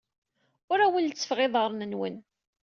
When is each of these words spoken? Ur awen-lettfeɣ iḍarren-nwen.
Ur 0.71 0.79
awen-lettfeɣ 0.85 1.39
iḍarren-nwen. 1.45 2.15